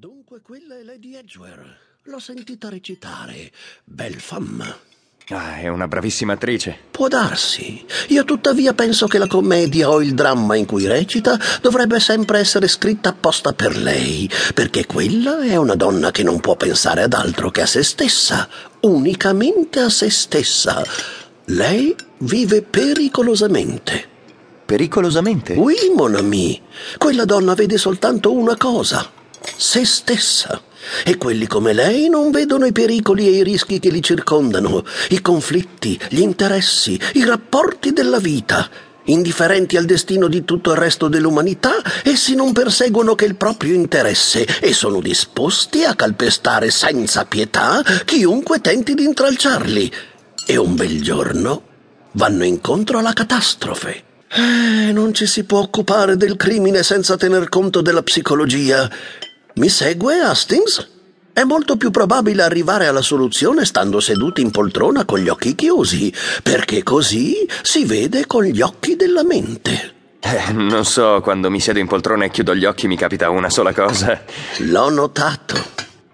[0.00, 1.76] Dunque quella è Lady Edgware.
[2.04, 3.52] L'ho sentita recitare.
[3.84, 4.74] Bel femme.
[5.28, 6.74] Ah, è una bravissima attrice.
[6.90, 7.84] Può darsi.
[8.08, 12.66] Io tuttavia penso che la commedia o il dramma in cui recita dovrebbe sempre essere
[12.66, 17.50] scritta apposta per lei, perché quella è una donna che non può pensare ad altro
[17.50, 18.48] che a se stessa,
[18.80, 20.82] unicamente a se stessa.
[21.44, 24.08] Lei vive pericolosamente.
[24.64, 25.56] Pericolosamente?
[25.56, 26.58] Oui, mon ami.
[26.96, 29.18] Quella donna vede soltanto una cosa,
[29.56, 30.60] se stessa.
[31.04, 35.20] E quelli come lei non vedono i pericoli e i rischi che li circondano, i
[35.20, 38.68] conflitti, gli interessi, i rapporti della vita.
[39.04, 44.46] Indifferenti al destino di tutto il resto dell'umanità, essi non perseguono che il proprio interesse
[44.60, 49.92] e sono disposti a calpestare senza pietà chiunque tenti di intralciarli.
[50.46, 51.62] E un bel giorno
[52.12, 54.04] vanno incontro alla catastrofe.
[54.32, 58.88] Eh, non ci si può occupare del crimine senza tener conto della psicologia.
[59.54, 60.88] Mi segue, Hastings?
[61.32, 66.12] È molto più probabile arrivare alla soluzione stando seduti in poltrona con gli occhi chiusi,
[66.42, 69.94] perché così si vede con gli occhi della mente.
[70.20, 73.50] Eh, non so, quando mi siedo in poltrona e chiudo gli occhi mi capita una
[73.50, 74.22] sola cosa.
[74.58, 75.54] L'ho notato.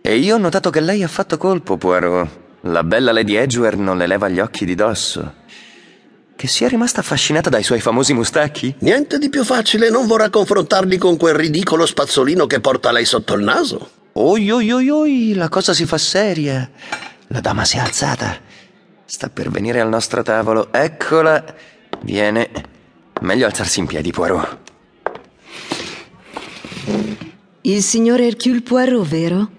[0.00, 2.28] E io ho notato che lei ha fatto colpo, Poirot.
[2.62, 5.34] La bella Lady Edgware non le leva gli occhi di dosso.
[6.38, 8.72] Che sia rimasta affascinata dai suoi famosi mustacchi?
[8.78, 13.34] Niente di più facile, non vorrà confrontarli con quel ridicolo spazzolino che porta lei sotto
[13.34, 13.90] il naso.
[14.12, 16.70] Oi, oi, oi, oi, la cosa si fa seria.
[17.26, 18.38] La dama si è alzata.
[19.04, 20.72] Sta per venire al nostro tavolo.
[20.72, 21.44] Eccola.
[22.02, 22.50] Viene.
[23.22, 24.58] Meglio alzarsi in piedi, Poirot.
[27.62, 29.50] Il signor Hercule Poirot, vero?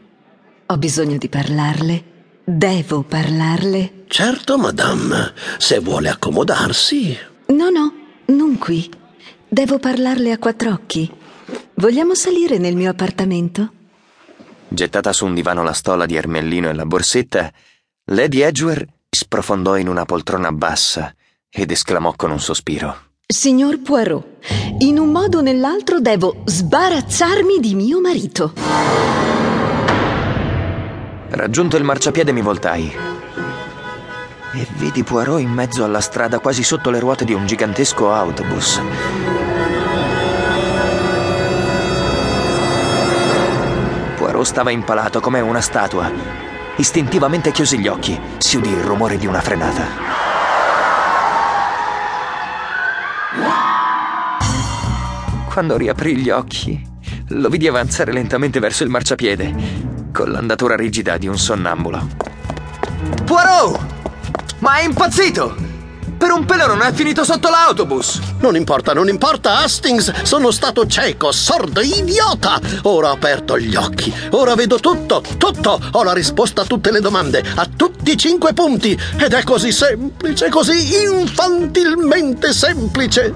[0.67, 2.03] Ho bisogno di parlarle.
[2.45, 3.98] Devo parlarle.
[4.11, 7.15] Certo, madame, se vuole accomodarsi.
[7.49, 7.93] No, no,
[8.25, 8.89] non qui.
[9.47, 11.09] Devo parlarle a quattro occhi.
[11.75, 13.71] Vogliamo salire nel mio appartamento?
[14.67, 17.53] Gettata su un divano la stola di ermellino e la borsetta,
[18.05, 21.13] Lady Edgware sprofondò in una poltrona bassa
[21.47, 22.97] ed esclamò con un sospiro.
[23.27, 24.25] Signor Poirot,
[24.79, 28.53] in un modo o nell'altro devo sbarazzarmi di mio marito.
[31.29, 32.91] Raggiunto il marciapiede mi voltai.
[34.51, 38.81] E vidi Poirot in mezzo alla strada, quasi sotto le ruote di un gigantesco autobus.
[44.15, 46.11] Poirot stava impalato come una statua.
[46.77, 48.19] Istintivamente chiusi gli occhi.
[48.39, 49.85] Si udì il rumore di una frenata.
[55.45, 56.81] Quando riaprì gli occhi,
[57.27, 59.53] lo vidi avanzare lentamente verso il marciapiede,
[60.11, 62.07] con l'andatura rigida di un sonnambulo.
[63.25, 63.98] Poirot!
[64.69, 65.55] Ma è impazzito!
[66.15, 68.19] Per un pelo non è finito sotto l'autobus!
[68.39, 70.21] Non importa, non importa, Hastings!
[70.21, 72.61] Sono stato cieco, sordo, idiota!
[72.83, 75.81] Ora ho aperto gli occhi, ora vedo tutto, tutto!
[75.93, 78.95] Ho la risposta a tutte le domande, a tutti i cinque punti!
[79.17, 83.33] Ed è così semplice, così infantilmente semplice!